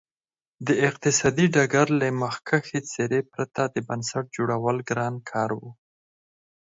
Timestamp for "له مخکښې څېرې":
2.01-3.21